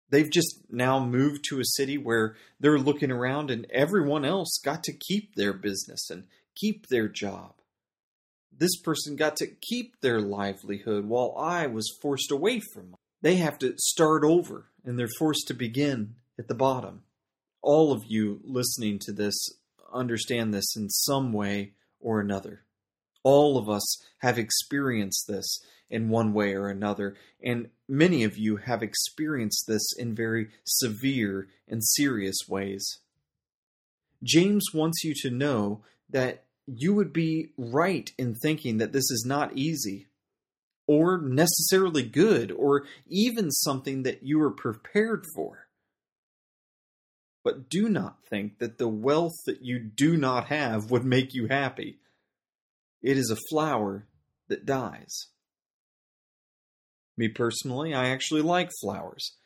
They've 0.09 0.29
just 0.29 0.65
now 0.69 1.03
moved 1.03 1.45
to 1.45 1.59
a 1.59 1.65
city 1.65 1.97
where 1.97 2.35
they're 2.59 2.77
looking 2.77 3.11
around 3.11 3.49
and 3.49 3.65
everyone 3.71 4.25
else 4.25 4.59
got 4.63 4.83
to 4.83 4.93
keep 4.93 5.35
their 5.35 5.53
business 5.53 6.09
and 6.09 6.25
keep 6.55 6.87
their 6.87 7.07
job. 7.07 7.53
This 8.55 8.79
person 8.79 9.15
got 9.15 9.35
to 9.37 9.47
keep 9.47 9.99
their 10.01 10.21
livelihood 10.21 11.05
while 11.05 11.35
I 11.37 11.67
was 11.67 11.97
forced 12.01 12.31
away 12.31 12.61
from 12.73 12.91
them. 12.91 12.99
They 13.21 13.35
have 13.37 13.57
to 13.59 13.73
start 13.77 14.23
over 14.23 14.67
and 14.83 14.97
they're 14.99 15.09
forced 15.17 15.47
to 15.47 15.53
begin 15.53 16.15
at 16.37 16.47
the 16.47 16.55
bottom 16.55 17.01
All 17.65 17.91
of 17.91 18.05
you 18.05 18.41
listening 18.43 19.00
to 19.00 19.12
this 19.12 19.50
understand 19.91 20.53
this 20.53 20.75
in 20.75 20.88
some 20.88 21.34
way 21.34 21.74
or 22.00 22.19
another. 22.19 22.62
All 23.24 23.57
of 23.57 23.67
us 23.67 24.03
have 24.19 24.38
experienced 24.38 25.25
this 25.27 25.65
in 25.89 26.10
one 26.10 26.31
way 26.31 26.53
or 26.53 26.67
another, 26.67 27.15
and 27.43 27.69
many 27.88 28.24
of 28.24 28.38
you 28.38 28.57
have 28.57 28.84
experienced 28.84 29.65
this 29.67 29.81
in 29.98 30.13
very 30.13 30.50
severe 30.63 31.48
and 31.67 31.84
serious 31.84 32.38
ways. 32.48 33.00
James 34.22 34.67
wants 34.72 35.03
you 35.03 35.15
to 35.24 35.31
know 35.31 35.81
that 36.07 36.43
you 36.67 36.93
would 36.93 37.12
be 37.12 37.50
right 37.57 38.12
in 38.19 38.36
thinking 38.36 38.77
that 38.77 38.93
this 38.93 39.10
is 39.10 39.25
not 39.27 39.57
easy, 39.57 40.05
or 40.86 41.19
necessarily 41.19 42.03
good, 42.03 42.51
or 42.51 42.86
even 43.07 43.50
something 43.50 44.03
that 44.03 44.22
you 44.22 44.39
are 44.39 44.51
prepared 44.51 45.25
for. 45.34 45.64
But 47.45 47.69
do 47.69 47.87
not 47.87 48.17
think 48.27 48.57
that 48.57 48.79
the 48.79 48.87
wealth 48.87 49.35
that 49.45 49.61
you 49.61 49.79
do 49.79 50.17
not 50.17 50.47
have 50.47 50.89
would 50.89 51.05
make 51.05 51.35
you 51.35 51.47
happy. 51.47 51.99
It 53.03 53.17
is 53.17 53.29
a 53.29 53.37
flower 53.51 54.07
that 54.49 54.65
dies. 54.65 55.27
Me 57.15 57.27
personally, 57.27 57.93
I 57.93 58.09
actually 58.09 58.41
like 58.41 58.71
flowers. 58.81 59.37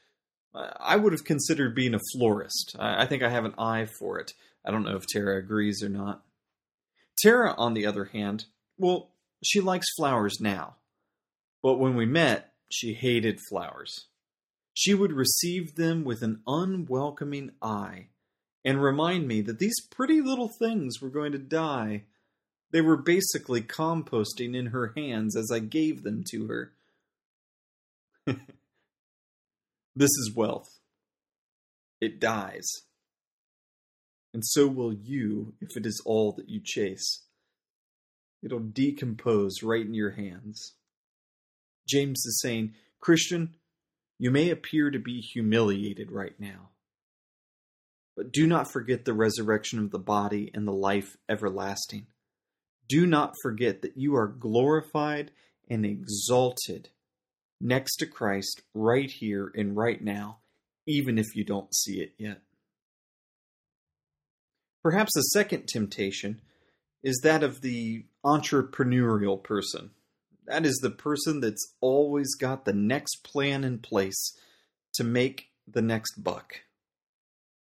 I 0.55 0.95
would 0.95 1.11
have 1.11 1.25
considered 1.25 1.75
being 1.75 1.93
a 1.93 1.99
florist. 2.13 2.75
I 2.79 3.05
think 3.05 3.21
I 3.21 3.29
have 3.29 3.45
an 3.45 3.53
eye 3.59 3.85
for 3.99 4.17
it. 4.17 4.31
I 4.65 4.71
don't 4.71 4.85
know 4.85 4.95
if 4.95 5.05
Tara 5.05 5.37
agrees 5.37 5.83
or 5.83 5.89
not. 5.89 6.23
Tara, 7.21 7.53
on 7.57 7.73
the 7.73 7.85
other 7.85 8.05
hand, 8.05 8.45
well, 8.77 9.11
she 9.43 9.59
likes 9.59 9.93
flowers 9.97 10.39
now. 10.39 10.77
But 11.61 11.79
when 11.79 11.95
we 11.95 12.05
met, 12.05 12.53
she 12.71 12.93
hated 12.93 13.39
flowers. 13.49 14.07
She 14.79 14.93
would 14.93 15.11
receive 15.11 15.75
them 15.75 16.05
with 16.05 16.21
an 16.21 16.41
unwelcoming 16.47 17.51
eye 17.61 18.07
and 18.63 18.81
remind 18.81 19.27
me 19.27 19.41
that 19.41 19.59
these 19.59 19.75
pretty 19.91 20.21
little 20.21 20.47
things 20.47 21.01
were 21.01 21.09
going 21.09 21.33
to 21.33 21.37
die. 21.37 22.05
They 22.71 22.79
were 22.79 22.95
basically 22.95 23.61
composting 23.61 24.55
in 24.55 24.67
her 24.67 24.93
hands 24.95 25.35
as 25.35 25.51
I 25.51 25.59
gave 25.59 26.03
them 26.03 26.23
to 26.31 26.47
her. 26.47 26.71
this 29.95 30.11
is 30.11 30.31
wealth. 30.33 30.69
It 31.99 32.21
dies. 32.21 32.69
And 34.33 34.45
so 34.45 34.65
will 34.65 34.93
you 34.93 35.55
if 35.59 35.75
it 35.75 35.85
is 35.85 36.01
all 36.05 36.31
that 36.37 36.47
you 36.47 36.61
chase. 36.63 37.25
It'll 38.41 38.59
decompose 38.59 39.61
right 39.61 39.85
in 39.85 39.93
your 39.93 40.11
hands. 40.11 40.75
James 41.85 42.25
is 42.25 42.39
saying, 42.41 42.75
Christian, 43.01 43.55
you 44.19 44.29
may 44.29 44.49
appear 44.49 44.91
to 44.91 44.99
be 44.99 45.21
humiliated 45.21 46.11
right 46.11 46.37
now. 46.37 46.69
But 48.17 48.33
do 48.33 48.45
not 48.45 48.69
forget 48.69 49.05
the 49.05 49.13
resurrection 49.13 49.79
of 49.79 49.91
the 49.91 49.99
body 49.99 50.51
and 50.53 50.67
the 50.67 50.73
life 50.73 51.15
everlasting. 51.29 52.07
Do 52.89 53.07
not 53.07 53.33
forget 53.41 53.81
that 53.81 53.95
you 53.95 54.15
are 54.15 54.27
glorified 54.27 55.31
and 55.69 55.85
exalted 55.85 56.89
next 57.61 57.95
to 57.97 58.05
Christ 58.05 58.61
right 58.73 59.09
here 59.09 59.51
and 59.55 59.75
right 59.75 60.03
now, 60.03 60.39
even 60.85 61.17
if 61.17 61.27
you 61.33 61.45
don't 61.45 61.73
see 61.73 62.01
it 62.01 62.13
yet. 62.17 62.41
Perhaps 64.83 65.15
a 65.15 65.21
second 65.21 65.67
temptation 65.67 66.41
is 67.03 67.21
that 67.23 67.43
of 67.43 67.61
the 67.61 68.05
entrepreneurial 68.25 69.41
person. 69.41 69.91
That 70.49 70.65
is 70.65 70.77
the 70.77 70.89
person 70.89 71.41
that's 71.41 71.75
always 71.79 72.33
got 72.33 72.65
the 72.65 72.73
next 72.73 73.17
plan 73.23 73.63
in 73.63 73.77
place 73.77 74.35
to 74.95 75.03
make 75.03 75.49
the 75.67 75.81
next 75.83 76.23
buck. 76.23 76.61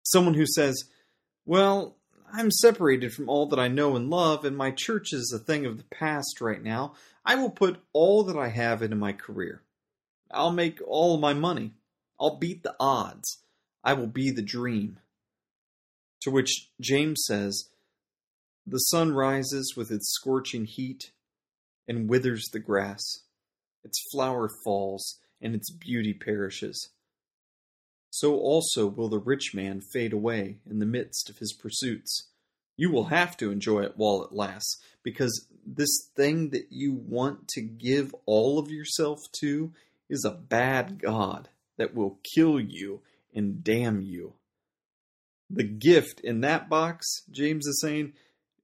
Someone 0.04 0.34
who 0.34 0.46
says, 0.46 0.84
Well, 1.46 1.96
I'm 2.34 2.52
separated 2.52 3.14
from 3.14 3.30
all 3.30 3.46
that 3.48 3.60
I 3.60 3.70
know 3.70 3.96
and 3.96 4.10
love, 4.10 4.44
and 4.44 4.58
my 4.58 4.72
church 4.72 5.14
is 5.14 5.32
a 5.34 5.40
thing 5.40 5.66
of 5.66 5.78
the 5.78 5.86
past 5.86 6.42
right 6.42 6.62
now. 6.62 6.96
I 7.26 7.36
will 7.36 7.50
put 7.50 7.80
all 7.94 8.24
that 8.26 8.36
I 8.36 8.50
have 8.50 8.82
into 8.82 8.98
my 8.98 9.14
career. 9.14 9.62
I'll 10.30 10.52
make 10.52 10.82
all 10.86 11.18
my 11.18 11.34
money. 11.34 11.76
I'll 12.20 12.36
beat 12.36 12.64
the 12.64 12.76
odds. 12.78 13.42
I 13.86 13.94
will 13.94 14.08
be 14.08 14.32
the 14.32 14.42
dream. 14.42 15.00
To 16.24 16.30
which 16.30 16.72
James 16.82 17.24
says, 17.26 17.70
The 18.68 18.80
sun 18.80 19.14
rises 19.14 19.76
with 19.78 19.92
its 19.92 20.12
scorching 20.12 20.66
heat 20.66 21.12
and 21.88 22.10
withers 22.10 22.50
the 22.52 22.60
grass. 22.60 23.02
Its 23.84 24.00
flower 24.12 24.50
falls, 24.64 25.20
and 25.42 25.54
its 25.54 25.72
beauty 25.72 26.14
perishes. 26.14 26.90
So 28.10 28.36
also 28.36 28.88
will 28.88 29.10
the 29.10 29.20
rich 29.20 29.52
man 29.54 29.82
fade 29.94 30.14
away 30.14 30.60
in 30.70 30.80
the 30.80 30.86
midst 30.86 31.30
of 31.30 31.38
his 31.38 31.54
pursuits. 31.54 32.30
You 32.78 32.90
will 32.92 33.06
have 33.06 33.38
to 33.38 33.52
enjoy 33.52 33.82
it 33.84 33.94
while 33.96 34.24
it 34.24 34.34
lasts, 34.34 34.82
because 35.04 35.48
this 35.66 36.10
thing 36.16 36.50
that 36.50 36.68
you 36.72 36.94
want 36.94 37.48
to 37.50 37.62
give 37.62 38.16
all 38.26 38.58
of 38.58 38.72
yourself 38.72 39.20
to 39.42 39.74
is 40.10 40.26
a 40.26 40.32
bad 40.32 41.02
God 41.02 41.50
that 41.78 41.94
will 41.94 42.20
kill 42.36 42.60
you 42.60 43.02
and 43.34 43.64
damn 43.64 44.02
you. 44.02 44.34
The 45.50 45.64
gift 45.64 46.22
in 46.22 46.42
that 46.42 46.70
box, 46.70 47.24
James 47.30 47.68
is 47.68 47.80
saying, 47.82 48.14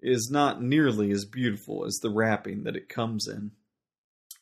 is 0.01 0.29
not 0.31 0.61
nearly 0.61 1.11
as 1.11 1.25
beautiful 1.25 1.85
as 1.85 1.99
the 2.01 2.09
wrapping 2.09 2.63
that 2.63 2.75
it 2.75 2.89
comes 2.89 3.27
in. 3.27 3.51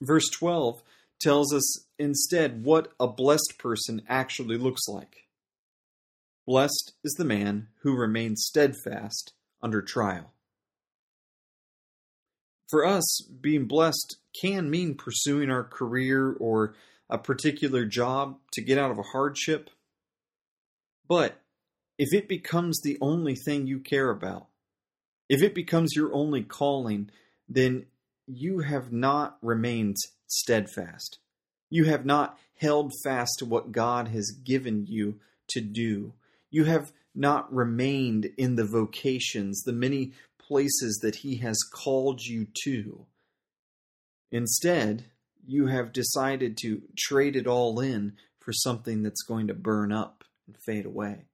Verse 0.02 0.30
12 0.30 0.82
tells 1.20 1.54
us 1.54 1.86
instead 1.98 2.64
what 2.64 2.94
a 3.00 3.08
blessed 3.08 3.56
person 3.58 4.02
actually 4.08 4.58
looks 4.58 4.88
like. 4.88 5.28
Blessed 6.48 6.94
is 7.04 7.14
the 7.14 7.26
man 7.26 7.68
who 7.82 7.96
remains 7.96 8.46
steadfast 8.46 9.34
under 9.62 9.82
trial. 9.82 10.32
For 12.70 12.86
us, 12.86 13.24
being 13.42 13.66
blessed 13.66 14.18
can 14.40 14.70
mean 14.70 14.96
pursuing 14.96 15.50
our 15.50 15.64
career 15.64 16.34
or 16.40 16.76
a 17.10 17.18
particular 17.18 17.86
job 17.86 18.38
to 18.54 18.62
get 18.62 18.78
out 18.78 18.92
of 18.92 19.00
a 19.00 19.04
hardship. 19.04 19.70
But 21.08 21.42
if 21.98 22.14
it 22.14 22.30
becomes 22.30 22.80
the 22.82 22.98
only 23.02 23.36
thing 23.36 23.66
you 23.66 23.80
care 23.80 24.12
about, 24.12 24.49
if 25.30 25.44
it 25.44 25.54
becomes 25.54 25.96
your 25.96 26.14
only 26.14 26.44
calling, 26.44 27.10
then 27.48 27.86
you 28.28 28.60
have 28.60 28.92
not 28.92 29.38
remained 29.42 29.96
steadfast. 30.28 31.20
You 31.70 31.86
have 31.86 32.06
not 32.06 32.38
held 32.56 32.92
fast 33.04 33.32
to 33.40 33.46
what 33.46 33.72
God 33.72 34.10
has 34.10 34.32
given 34.44 34.86
you 34.88 35.20
to 35.50 35.62
do. 35.62 36.14
You 36.50 36.66
have 36.66 36.92
not 37.16 37.54
remained 37.54 38.30
in 38.38 38.56
the 38.56 38.66
vocations, 38.66 39.62
the 39.62 39.74
many 39.74 40.14
places 40.40 41.00
that 41.04 41.18
He 41.18 41.38
has 41.38 41.58
called 41.74 42.22
you 42.22 42.48
to. 42.64 43.06
Instead, 44.32 45.06
you 45.46 45.68
have 45.68 45.94
decided 45.94 46.58
to 46.62 46.82
trade 46.98 47.36
it 47.36 47.48
all 47.48 47.80
in 47.80 48.14
for 48.40 48.54
something 48.54 49.04
that's 49.04 49.24
going 49.24 49.48
to 49.48 49.54
burn 49.54 49.92
up 49.92 50.24
and 50.48 50.56
fade 50.66 50.86
away. 50.86 51.26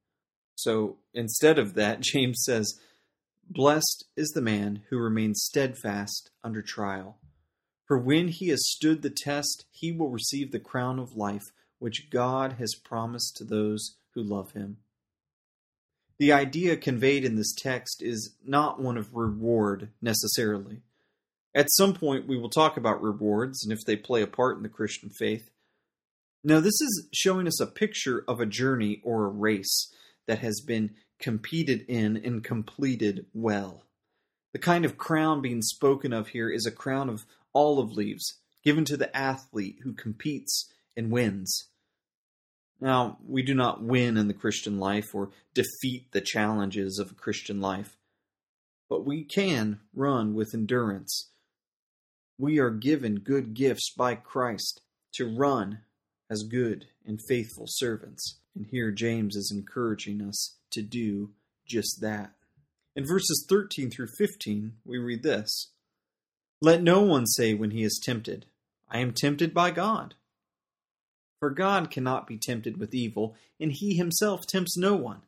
So 0.56 0.98
instead 1.14 1.60
of 1.60 1.74
that, 1.76 2.00
James 2.02 2.42
says, 2.46 2.80
Blessed 3.48 4.06
is 4.18 4.30
the 4.30 4.42
man 4.42 4.84
who 4.90 4.98
remains 4.98 5.44
steadfast 5.44 6.32
under 6.44 6.62
trial. 6.62 7.20
For 7.86 7.98
when 7.98 8.30
he 8.30 8.50
has 8.50 8.68
stood 8.68 9.02
the 9.02 9.12
test, 9.12 9.66
he 9.72 9.92
will 9.92 10.10
receive 10.10 10.52
the 10.52 10.60
crown 10.60 10.98
of 10.98 11.16
life 11.16 11.44
which 11.78 12.10
God 12.10 12.54
has 12.54 12.74
promised 12.76 13.38
to 13.38 13.44
those 13.44 13.98
who 14.14 14.24
love 14.24 14.54
him. 14.54 14.78
The 16.18 16.32
idea 16.32 16.78
conveyed 16.78 17.26
in 17.26 17.36
this 17.36 17.54
text 17.54 18.02
is 18.02 18.36
not 18.44 18.82
one 18.82 18.98
of 18.98 19.14
reward 19.14 19.90
necessarily. 20.02 20.82
At 21.54 21.72
some 21.72 21.94
point, 21.94 22.28
we 22.28 22.38
will 22.38 22.50
talk 22.50 22.78
about 22.78 23.02
rewards 23.02 23.64
and 23.64 23.72
if 23.72 23.86
they 23.86 23.96
play 23.96 24.22
a 24.22 24.28
part 24.28 24.58
in 24.58 24.64
the 24.64 24.70
Christian 24.70 25.10
faith. 25.10 25.52
Now, 26.44 26.60
this 26.60 26.80
is 26.82 27.08
showing 27.14 27.48
us 27.48 27.60
a 27.60 27.68
picture 27.68 28.24
of 28.28 28.40
a 28.40 28.46
journey 28.46 29.02
or 29.04 29.26
a 29.26 29.30
race 29.30 29.94
that 30.28 30.40
has 30.40 30.62
been 30.62 30.96
competed 31.20 31.86
in 31.88 32.18
and 32.18 32.44
completed 32.44 33.26
well. 33.34 33.84
The 34.54 34.60
kind 34.60 34.86
of 34.86 34.98
crown 34.98 35.42
being 35.42 35.62
spoken 35.62 36.14
of 36.14 36.30
here 36.30 36.50
is 36.50 36.66
a 36.66 36.72
crown 36.72 37.10
of 37.10 37.26
olive 37.54 37.92
leaves 37.92 38.40
given 38.64 38.86
to 38.86 38.98
the 38.98 39.16
athlete 39.16 39.80
who 39.84 39.94
competes 39.94 40.72
and 40.98 41.12
wins. 41.12 41.70
Now, 42.82 43.20
we 43.26 43.42
do 43.42 43.54
not 43.54 43.84
win 43.84 44.18
in 44.18 44.28
the 44.28 44.34
Christian 44.34 44.80
life 44.80 45.14
or 45.14 45.32
defeat 45.54 46.12
the 46.12 46.22
challenges 46.22 47.00
of 47.00 47.12
a 47.12 47.16
Christian 47.16 47.62
life, 47.62 47.98
but 48.90 49.06
we 49.06 49.24
can 49.24 49.80
run 49.94 50.34
with 50.34 50.54
endurance. 50.54 51.32
We 52.38 52.60
are 52.60 52.72
given 52.72 53.20
good 53.20 53.54
gifts 53.54 53.94
by 53.96 54.16
Christ 54.16 54.82
to 55.14 55.26
run 55.26 55.80
as 56.30 56.44
good 56.44 56.88
and 57.06 57.20
faithful 57.30 57.66
servants. 57.68 58.40
And 58.56 58.68
here 58.68 58.92
James 58.92 59.36
is 59.36 59.52
encouraging 59.54 60.22
us 60.22 60.56
to 60.72 60.82
do 60.82 61.32
just 61.66 62.00
that. 62.02 62.32
In 62.96 63.06
verses 63.06 63.46
13 63.50 63.92
through 63.92 64.08
15, 64.18 64.74
we 64.86 64.98
read 64.98 65.24
this 65.24 65.72
Let 66.62 66.82
no 66.82 67.02
one 67.02 67.26
say 67.26 67.54
when 67.54 67.72
he 67.72 67.84
is 67.84 68.02
tempted, 68.04 68.46
I 68.90 69.00
am 69.00 69.14
tempted 69.14 69.54
by 69.54 69.72
God. 69.72 70.16
For 71.40 71.50
God 71.50 71.92
cannot 71.92 72.28
be 72.28 72.38
tempted 72.38 72.78
with 72.78 72.96
evil, 72.96 73.36
and 73.60 73.72
he 73.72 73.96
himself 73.96 74.48
tempts 74.48 74.78
no 74.78 74.96
one. 74.96 75.24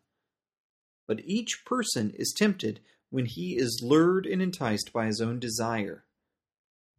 But 1.05 1.21
each 1.25 1.63
person 1.65 2.11
is 2.11 2.33
tempted 2.35 2.79
when 3.09 3.25
he 3.25 3.57
is 3.57 3.81
lured 3.83 4.25
and 4.25 4.41
enticed 4.41 4.91
by 4.93 5.05
his 5.05 5.21
own 5.21 5.39
desire. 5.39 6.05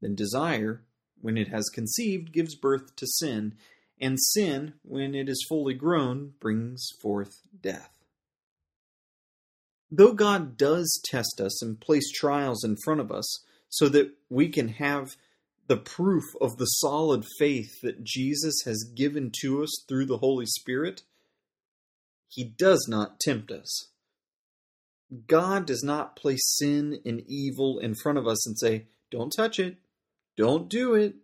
Then 0.01 0.15
desire, 0.15 0.85
when 1.21 1.37
it 1.37 1.49
has 1.49 1.69
conceived, 1.71 2.33
gives 2.33 2.55
birth 2.55 2.95
to 2.97 3.07
sin, 3.07 3.55
and 4.01 4.19
sin, 4.21 4.75
when 4.83 5.15
it 5.15 5.29
is 5.29 5.45
fully 5.49 5.75
grown, 5.75 6.35
brings 6.41 6.89
forth 7.01 7.41
death. 7.61 7.91
Though 9.91 10.13
God 10.13 10.57
does 10.57 11.01
test 11.05 11.41
us 11.41 11.63
and 11.63 11.81
place 11.81 12.11
trials 12.11 12.63
in 12.65 12.77
front 12.85 13.01
of 13.01 13.11
us 13.11 13.45
so 13.69 13.89
that 13.89 14.13
we 14.29 14.49
can 14.49 14.69
have 14.69 15.17
the 15.67 15.77
proof 15.77 16.25
of 16.41 16.57
the 16.57 16.67
solid 16.67 17.25
faith 17.39 17.81
that 17.83 18.05
Jesus 18.05 18.63
has 18.65 18.91
given 18.95 19.31
to 19.41 19.63
us 19.63 19.85
through 19.89 20.07
the 20.07 20.19
Holy 20.19 20.47
Spirit, 20.47 21.03
He 22.29 22.45
does 22.45 22.87
not 22.89 23.21
tempt 23.21 23.51
us. 23.51 23.89
God 25.27 25.67
does 25.67 25.83
not 25.83 26.17
place 26.17 26.57
sin 26.57 27.01
and 27.05 27.23
evil 27.27 27.79
in 27.79 27.95
front 27.95 28.19
of 28.19 28.27
us 28.27 28.47
and 28.47 28.59
say, 28.59 28.87
Don't 29.11 29.31
touch 29.31 29.59
it. 29.59 29.77
Don't 30.37 30.69
do 30.69 30.95
it. 30.95 31.15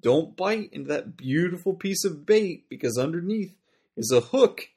Don't 0.00 0.36
bite 0.36 0.70
into 0.72 0.88
that 0.88 1.16
beautiful 1.16 1.74
piece 1.74 2.04
of 2.04 2.24
bait 2.24 2.68
because 2.68 2.98
underneath 2.98 3.54
is 3.96 4.10
a 4.10 4.20
hook 4.20 4.68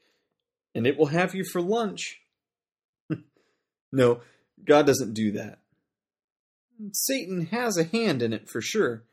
and 0.75 0.85
it 0.85 0.97
will 0.97 1.07
have 1.07 1.33
you 1.33 1.43
for 1.43 1.61
lunch. 1.61 2.21
no, 3.91 4.21
God 4.63 4.85
doesn't 4.85 5.13
do 5.13 5.31
that. 5.33 5.59
Satan 6.91 7.47
has 7.47 7.77
a 7.77 7.83
hand 7.83 8.21
in 8.21 8.33
it 8.33 8.49
for 8.49 8.61
sure. 8.61 9.03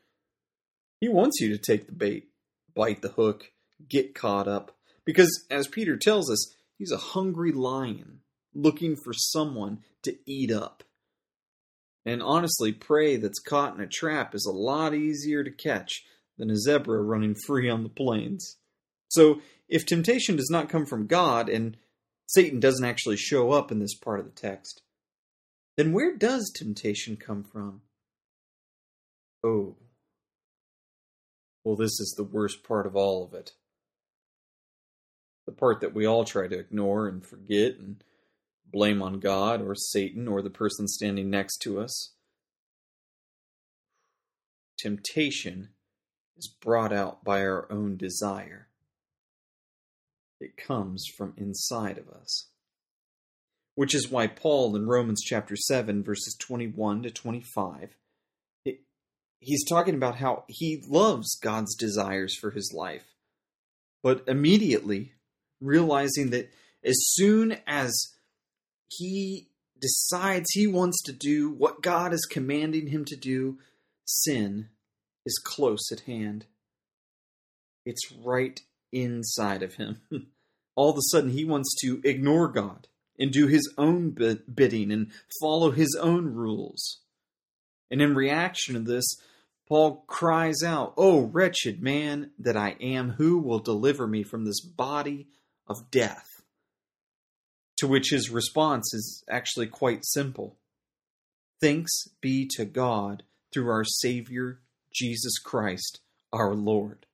He 0.99 1.07
wants 1.07 1.39
you 1.39 1.49
to 1.49 1.57
take 1.57 1.87
the 1.87 1.93
bait, 1.93 2.29
bite 2.75 3.01
the 3.01 3.09
hook, 3.09 3.51
get 3.87 4.13
caught 4.13 4.47
up. 4.47 4.75
Because, 5.05 5.45
as 5.49 5.67
Peter 5.67 5.97
tells 5.97 6.29
us, 6.29 6.53
he's 6.77 6.91
a 6.91 6.97
hungry 6.97 7.51
lion 7.51 8.19
looking 8.53 8.95
for 8.95 9.13
someone 9.13 9.79
to 10.03 10.15
eat 10.25 10.51
up. 10.51 10.83
And 12.05 12.21
honestly, 12.21 12.71
prey 12.71 13.17
that's 13.17 13.39
caught 13.39 13.75
in 13.75 13.81
a 13.81 13.87
trap 13.87 14.33
is 14.33 14.45
a 14.45 14.55
lot 14.55 14.93
easier 14.95 15.43
to 15.43 15.51
catch 15.51 16.03
than 16.37 16.49
a 16.49 16.57
zebra 16.57 17.01
running 17.01 17.35
free 17.45 17.69
on 17.69 17.83
the 17.83 17.89
plains. 17.89 18.57
So, 19.09 19.41
if 19.69 19.85
temptation 19.85 20.35
does 20.35 20.49
not 20.49 20.69
come 20.69 20.85
from 20.85 21.07
God 21.07 21.47
and 21.47 21.77
Satan 22.27 22.59
doesn't 22.59 22.85
actually 22.85 23.17
show 23.17 23.51
up 23.51 23.71
in 23.71 23.79
this 23.79 23.95
part 23.95 24.19
of 24.19 24.25
the 24.25 24.31
text, 24.31 24.81
then 25.77 25.93
where 25.93 26.15
does 26.15 26.51
temptation 26.53 27.15
come 27.15 27.43
from? 27.43 27.81
Oh. 29.43 29.75
Well, 31.63 31.75
this 31.75 31.99
is 31.99 32.13
the 32.17 32.23
worst 32.23 32.63
part 32.63 32.85
of 32.85 32.95
all 32.95 33.23
of 33.23 33.33
it. 33.33 33.53
The 35.45 35.51
part 35.51 35.81
that 35.81 35.93
we 35.93 36.05
all 36.05 36.25
try 36.25 36.47
to 36.47 36.59
ignore 36.59 37.07
and 37.07 37.25
forget 37.25 37.75
and 37.75 38.03
blame 38.71 39.01
on 39.01 39.19
God 39.19 39.61
or 39.61 39.75
Satan 39.75 40.27
or 40.27 40.41
the 40.41 40.49
person 40.49 40.87
standing 40.87 41.29
next 41.29 41.57
to 41.59 41.79
us. 41.79 42.13
Temptation 44.77 45.69
is 46.37 46.47
brought 46.47 46.91
out 46.91 47.23
by 47.23 47.41
our 47.41 47.71
own 47.71 47.97
desire. 47.97 48.67
It 50.39 50.57
comes 50.57 51.05
from 51.15 51.33
inside 51.37 51.99
of 51.99 52.09
us. 52.09 52.47
Which 53.75 53.93
is 53.93 54.09
why 54.09 54.27
Paul 54.27 54.75
in 54.75 54.87
Romans 54.87 55.21
chapter 55.23 55.55
7, 55.55 56.03
verses 56.03 56.35
21 56.39 57.03
to 57.03 57.11
25, 57.11 57.95
it, 58.65 58.79
he's 59.39 59.63
talking 59.69 59.95
about 59.95 60.15
how 60.15 60.45
he 60.47 60.83
loves 60.87 61.37
God's 61.41 61.75
desires 61.75 62.35
for 62.35 62.51
his 62.51 62.73
life. 62.75 63.05
But 64.03 64.23
immediately 64.27 65.13
realizing 65.61 66.31
that 66.31 66.51
as 66.83 66.95
soon 66.97 67.57
as 67.67 68.15
he 68.97 69.49
decides 69.79 70.51
he 70.51 70.67
wants 70.67 71.01
to 71.03 71.13
do 71.13 71.49
what 71.49 71.81
God 71.81 72.13
is 72.13 72.27
commanding 72.29 72.87
him 72.87 73.05
to 73.05 73.15
do, 73.15 73.57
sin 74.05 74.69
is 75.25 75.41
close 75.43 75.91
at 75.91 76.01
hand. 76.01 76.45
It's 77.85 78.11
right 78.11 78.59
inside 78.91 79.63
of 79.63 79.75
him. 79.75 80.01
All 80.75 80.91
of 80.91 80.97
a 80.97 81.01
sudden, 81.09 81.31
he 81.31 81.45
wants 81.45 81.75
to 81.81 82.01
ignore 82.03 82.47
God 82.47 82.87
and 83.19 83.31
do 83.31 83.47
his 83.47 83.71
own 83.77 84.11
bidding 84.11 84.91
and 84.91 85.11
follow 85.41 85.71
his 85.71 85.97
own 85.99 86.33
rules. 86.33 87.01
And 87.89 88.01
in 88.01 88.15
reaction 88.15 88.75
to 88.75 88.79
this, 88.79 89.05
Paul 89.67 90.03
cries 90.07 90.63
out, 90.63 90.93
Oh, 90.97 91.21
wretched 91.21 91.81
man 91.81 92.31
that 92.39 92.57
I 92.57 92.75
am, 92.81 93.11
who 93.11 93.37
will 93.37 93.59
deliver 93.59 94.07
me 94.07 94.23
from 94.23 94.45
this 94.45 94.61
body 94.61 95.27
of 95.67 95.91
death? 95.91 96.30
To 97.81 97.87
which 97.87 98.11
his 98.11 98.29
response 98.29 98.93
is 98.93 99.23
actually 99.27 99.65
quite 99.65 100.05
simple 100.05 100.55
Thanks 101.59 101.91
be 102.21 102.47
to 102.57 102.63
God 102.63 103.23
through 103.51 103.71
our 103.71 103.83
Savior, 103.83 104.59
Jesus 104.93 105.39
Christ, 105.39 105.99
our 106.31 106.53
Lord. 106.53 107.07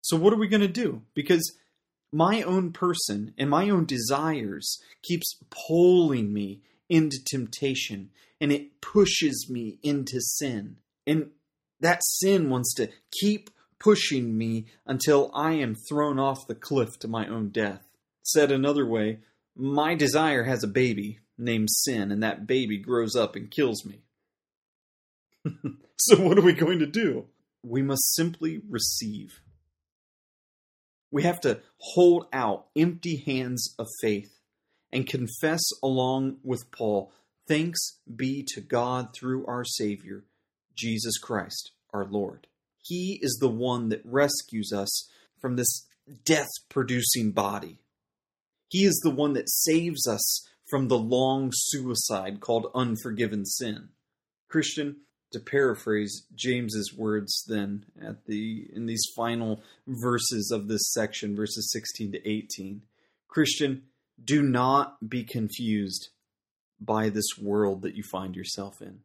So, 0.00 0.16
what 0.16 0.32
are 0.32 0.38
we 0.38 0.46
going 0.46 0.60
to 0.60 0.68
do? 0.68 1.02
Because 1.12 1.58
my 2.12 2.40
own 2.42 2.70
person 2.70 3.34
and 3.36 3.50
my 3.50 3.68
own 3.68 3.84
desires 3.84 4.78
keeps 5.02 5.40
pulling 5.50 6.32
me 6.32 6.60
into 6.88 7.18
temptation 7.24 8.10
and 8.40 8.52
it 8.52 8.80
pushes 8.80 9.48
me 9.50 9.80
into 9.82 10.20
sin. 10.20 10.76
And 11.04 11.30
that 11.80 12.04
sin 12.04 12.48
wants 12.48 12.74
to 12.74 12.90
keep 13.10 13.50
pushing 13.80 14.38
me 14.38 14.66
until 14.86 15.32
I 15.34 15.54
am 15.54 15.74
thrown 15.74 16.20
off 16.20 16.46
the 16.46 16.54
cliff 16.54 16.96
to 17.00 17.08
my 17.08 17.26
own 17.26 17.48
death. 17.48 17.88
Said 18.22 18.52
another 18.52 18.86
way, 18.86 19.18
my 19.58 19.94
desire 19.94 20.44
has 20.44 20.62
a 20.62 20.68
baby 20.68 21.18
named 21.36 21.68
Sin, 21.70 22.12
and 22.12 22.22
that 22.22 22.46
baby 22.46 22.78
grows 22.78 23.16
up 23.16 23.36
and 23.36 23.50
kills 23.50 23.84
me. 23.84 24.02
so, 25.96 26.20
what 26.20 26.38
are 26.38 26.42
we 26.42 26.52
going 26.52 26.78
to 26.78 26.86
do? 26.86 27.26
We 27.62 27.82
must 27.82 28.14
simply 28.14 28.62
receive. 28.68 29.40
We 31.10 31.24
have 31.24 31.40
to 31.40 31.60
hold 31.78 32.26
out 32.32 32.66
empty 32.76 33.22
hands 33.26 33.74
of 33.78 33.86
faith 34.00 34.30
and 34.92 35.06
confess 35.06 35.62
along 35.82 36.36
with 36.42 36.70
Paul 36.70 37.12
thanks 37.48 37.98
be 38.14 38.44
to 38.54 38.60
God 38.60 39.14
through 39.14 39.46
our 39.46 39.64
Savior, 39.64 40.24
Jesus 40.74 41.18
Christ, 41.18 41.72
our 41.92 42.04
Lord. 42.04 42.46
He 42.78 43.18
is 43.22 43.38
the 43.40 43.48
one 43.48 43.88
that 43.88 44.02
rescues 44.04 44.72
us 44.72 45.08
from 45.40 45.56
this 45.56 45.86
death 46.24 46.48
producing 46.68 47.32
body. 47.32 47.80
He 48.68 48.84
is 48.84 49.00
the 49.02 49.10
one 49.10 49.32
that 49.32 49.50
saves 49.50 50.06
us 50.06 50.46
from 50.68 50.88
the 50.88 50.98
long 50.98 51.50
suicide 51.52 52.40
called 52.40 52.70
unforgiven 52.74 53.44
sin. 53.46 53.88
Christian, 54.48 54.96
to 55.32 55.40
paraphrase 55.40 56.26
James's 56.34 56.94
words 56.96 57.44
then 57.46 57.84
at 58.00 58.26
the 58.26 58.66
in 58.74 58.86
these 58.86 59.04
final 59.14 59.62
verses 59.86 60.50
of 60.50 60.68
this 60.68 60.92
section 60.92 61.36
verses 61.36 61.70
16 61.72 62.12
to 62.12 62.28
18 62.28 62.82
Christian 63.28 63.82
do 64.22 64.42
not 64.42 65.08
be 65.08 65.24
confused 65.24 66.08
by 66.80 67.08
this 67.08 67.36
world 67.40 67.82
that 67.82 67.94
you 67.94 68.02
find 68.02 68.34
yourself 68.34 68.80
in 68.80 69.00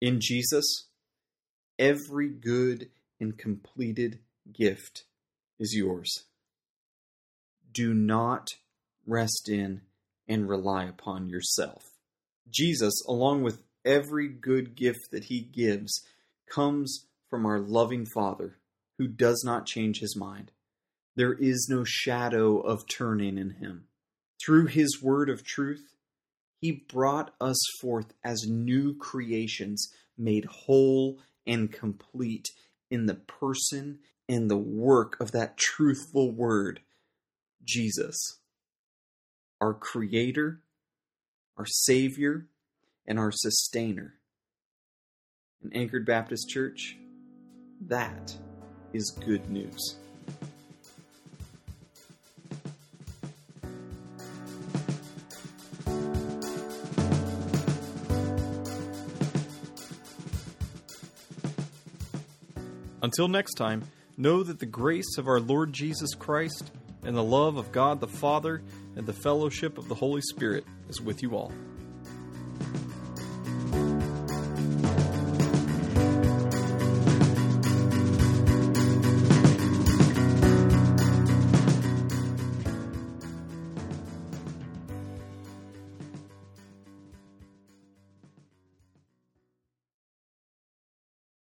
in 0.00 0.20
Jesus 0.20 0.86
every 1.78 2.28
good 2.28 2.88
and 3.20 3.36
completed 3.36 4.20
gift 4.52 5.04
is 5.58 5.74
yours 5.74 6.24
do 7.72 7.94
not 7.94 8.48
rest 9.06 9.48
in 9.48 9.82
and 10.28 10.48
rely 10.48 10.84
upon 10.84 11.28
yourself. 11.28 11.84
Jesus, 12.48 12.94
along 13.06 13.42
with 13.42 13.62
every 13.84 14.28
good 14.28 14.74
gift 14.74 15.10
that 15.10 15.24
he 15.24 15.40
gives, 15.40 16.04
comes 16.48 17.06
from 17.28 17.46
our 17.46 17.60
loving 17.60 18.06
Father 18.06 18.58
who 18.98 19.08
does 19.08 19.42
not 19.44 19.66
change 19.66 20.00
his 20.00 20.16
mind. 20.16 20.50
There 21.16 21.32
is 21.32 21.68
no 21.70 21.84
shadow 21.84 22.58
of 22.58 22.88
turning 22.88 23.38
in 23.38 23.50
him. 23.50 23.84
Through 24.44 24.66
his 24.66 25.02
word 25.02 25.28
of 25.28 25.44
truth, 25.44 25.94
he 26.60 26.84
brought 26.88 27.32
us 27.40 27.58
forth 27.80 28.12
as 28.22 28.46
new 28.46 28.94
creations 28.96 29.88
made 30.18 30.44
whole 30.44 31.18
and 31.46 31.72
complete 31.72 32.48
in 32.90 33.06
the 33.06 33.14
person 33.14 33.98
and 34.28 34.50
the 34.50 34.56
work 34.56 35.18
of 35.20 35.32
that 35.32 35.56
truthful 35.56 36.30
word 36.30 36.80
Jesus, 37.64 38.38
our 39.60 39.74
Creator, 39.74 40.60
our 41.56 41.66
Savior, 41.66 42.46
and 43.06 43.18
our 43.18 43.32
Sustainer. 43.32 44.14
In 45.62 45.72
Anchored 45.74 46.06
Baptist 46.06 46.48
Church, 46.48 46.96
that 47.86 48.34
is 48.92 49.10
good 49.24 49.50
news. 49.50 49.96
Until 63.02 63.28
next 63.28 63.54
time, 63.54 63.82
know 64.16 64.42
that 64.42 64.58
the 64.58 64.66
grace 64.66 65.16
of 65.16 65.26
our 65.26 65.40
Lord 65.40 65.72
Jesus 65.72 66.14
Christ 66.14 66.70
and 67.04 67.16
the 67.16 67.22
love 67.22 67.56
of 67.56 67.72
God 67.72 68.00
the 68.00 68.06
Father 68.06 68.62
and 68.96 69.06
the 69.06 69.12
fellowship 69.12 69.78
of 69.78 69.88
the 69.88 69.94
Holy 69.94 70.20
Spirit 70.20 70.64
is 70.88 71.00
with 71.00 71.22
you 71.22 71.36
all. 71.36 71.52